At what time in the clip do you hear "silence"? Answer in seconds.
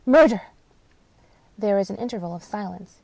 2.43-2.97